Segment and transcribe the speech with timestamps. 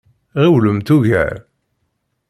[0.41, 1.35] Ɣiwlemt ugar!